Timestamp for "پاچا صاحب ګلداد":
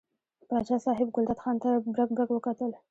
0.49-1.39